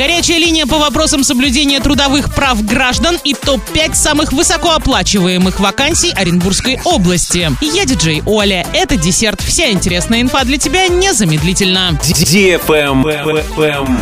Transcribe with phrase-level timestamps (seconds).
[0.00, 7.50] Горячая линия по вопросам соблюдения трудовых прав граждан и топ-5 самых высокооплачиваемых вакансий Оренбургской области.
[7.60, 8.66] Я диджей Оля.
[8.72, 9.42] Это десерт.
[9.42, 12.00] Вся интересная инфа для тебя незамедлительно.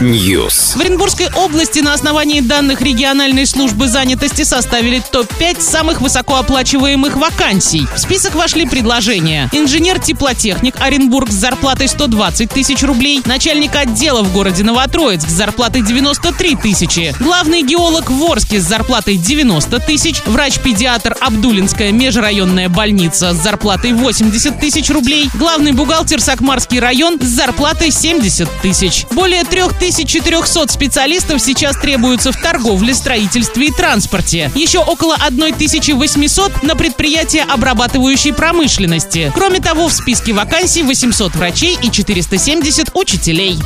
[0.00, 0.76] News.
[0.76, 7.88] В Оренбургской области на основании данных региональной службы занятости составили топ-5 самых высокооплачиваемых вакансий.
[7.92, 9.50] В список вошли предложения.
[9.50, 16.56] Инженер-теплотехник Оренбург с зарплатой 120 тысяч рублей, начальник отдела в городе Новотроицк с зарплатой 93
[16.56, 23.94] тысячи, главный геолог в Орске с зарплатой 90 тысяч, врач-педиатр Абдулинская межрайонная больница с зарплатой
[23.94, 29.06] 80 тысяч рублей, главный бухгалтер Сакмарский район с зарплатой 70 тысяч.
[29.12, 34.52] Более 3400 специалистов сейчас требуются в торговле, строительстве и транспорте.
[34.54, 39.32] Еще около 1800 на предприятия обрабатывающей промышленности.
[39.34, 43.58] Кроме того, в списке вакансий 800 врачей и 470 учителей.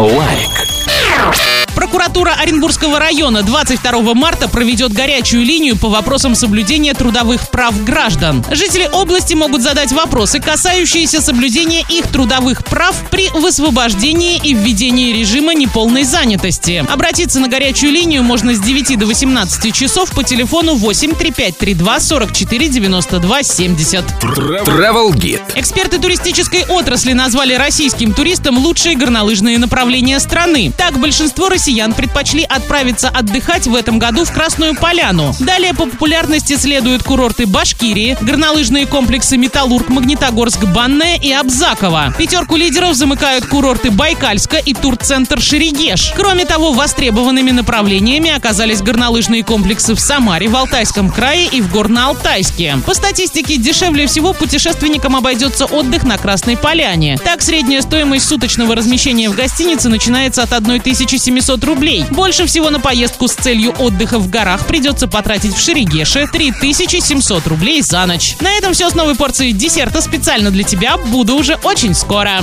[0.00, 1.67] like.
[1.88, 8.44] Прокуратура Оренбургского района 22 марта проведет горячую линию по вопросам соблюдения трудовых прав граждан.
[8.50, 15.54] Жители области могут задать вопросы, касающиеся соблюдения их трудовых прав при высвобождении и введении режима
[15.54, 16.84] неполной занятости.
[16.86, 22.68] Обратиться на горячую линию можно с 9 до 18 часов по телефону 8 3532 44
[22.68, 24.04] 92 70.
[24.20, 25.40] Travel Guide.
[25.54, 30.70] Эксперты туристической отрасли назвали российским туристам лучшие горнолыжные направления страны.
[30.76, 35.34] Так, большинство россиян предпочли отправиться отдыхать в этом году в Красную Поляну.
[35.40, 42.14] Далее по популярности следуют курорты Башкирии, горнолыжные комплексы Металлург, Магнитогорск, Банная и Абзаково.
[42.18, 46.12] Пятерку лидеров замыкают курорты Байкальска и турцентр Шерегеш.
[46.16, 52.82] Кроме того, востребованными направлениями оказались горнолыжные комплексы в Самаре, в Алтайском крае и в Горно-Алтайске.
[52.82, 57.18] По статистике, дешевле всего путешественникам обойдется отдых на Красной Поляне.
[57.22, 62.04] Так, средняя стоимость суточного размещения в гостинице начинается от 1700 рублей.
[62.10, 67.82] Больше всего на поездку с целью отдыха в горах придется потратить в Шерегеше 3700 рублей
[67.82, 68.36] за ночь.
[68.40, 70.96] На этом все с новой порцией десерта специально для тебя.
[70.96, 72.40] Буду уже очень скоро.